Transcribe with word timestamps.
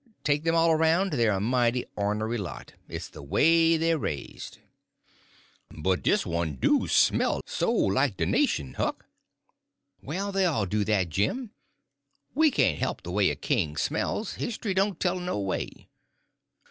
Take 0.23 0.45
them 0.45 0.55
all 0.55 0.71
around, 0.71 1.13
they're 1.13 1.31
a 1.31 1.39
mighty 1.39 1.85
ornery 1.95 2.39
lot. 2.39 2.73
It's 2.89 3.07
the 3.07 3.21
way 3.21 3.77
they're 3.77 3.99
raised." 3.99 4.57
"But 5.69 6.01
dis 6.01 6.25
one 6.25 6.55
do 6.55 6.87
smell 6.87 7.41
so 7.45 7.71
like 7.71 8.17
de 8.17 8.25
nation, 8.25 8.73
Huck." 8.73 9.05
"Well, 10.01 10.31
they 10.31 10.45
all 10.47 10.65
do, 10.65 10.83
Jim. 11.05 11.51
We 12.33 12.49
can't 12.49 12.79
help 12.79 13.03
the 13.03 13.11
way 13.11 13.29
a 13.29 13.35
king 13.35 13.77
smells; 13.77 14.33
history 14.33 14.73
don't 14.73 14.99
tell 14.99 15.19
no 15.19 15.39
way." 15.39 15.87